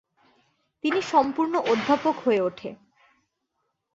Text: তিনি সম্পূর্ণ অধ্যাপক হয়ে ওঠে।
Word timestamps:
তিনি 0.83 0.99
সম্পূর্ণ 1.11 1.53
অধ্যাপক 1.71 2.15
হয়ে 2.25 2.41
ওঠে। 2.41 2.69